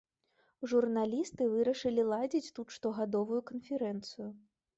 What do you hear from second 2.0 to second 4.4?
ладзіць тут штогадовую канферэнцыю.